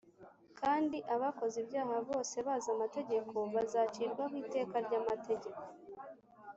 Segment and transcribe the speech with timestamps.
[0.59, 5.61] kandi abakoze ibyaha bose bazi amategeko bazacirwa ho iteka ry’amategeko